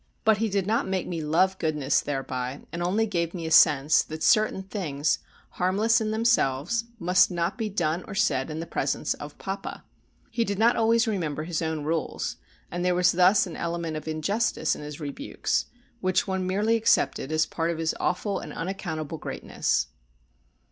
But 0.25 0.37
he 0.37 0.49
did 0.49 0.65
not 0.65 0.87
make 0.87 1.07
me 1.07 1.21
love 1.21 1.59
goodness 1.59 2.01
thereby, 2.01 2.61
and 2.71 2.81
only 2.81 3.05
gave 3.05 3.35
me 3.35 3.45
a 3.45 3.51
sense 3.51 4.01
that 4.01 4.23
certain 4.23 4.63
things, 4.63 5.19
harmless 5.51 6.01
in 6.01 6.09
themselves, 6.09 6.85
must 6.97 7.29
not 7.29 7.55
be 7.55 7.69
done 7.69 8.03
or 8.07 8.15
said 8.15 8.49
in 8.49 8.59
the 8.59 8.65
presence 8.65 9.13
of 9.13 9.37
papa. 9.37 9.83
He 10.31 10.43
did 10.43 10.57
not 10.57 10.75
always 10.75 11.05
remember 11.05 11.43
his 11.43 11.61
own 11.61 11.83
rules, 11.83 12.37
and 12.71 12.83
there 12.83 12.95
was 12.95 13.11
thus 13.11 13.45
an 13.45 13.55
element 13.55 13.95
of 13.95 14.07
injustice 14.07 14.75
in 14.75 14.81
his 14.81 14.99
rebukes, 14.99 15.67
which 15.99 16.25
one 16.27 16.47
merely 16.47 16.77
accepted 16.77 17.31
as 17.31 17.45
part 17.45 17.69
of 17.69 17.77
his 17.77 17.93
awful 17.99 18.39
and 18.39 18.51
unaccountable 18.53 19.19
greatness. 19.19 19.85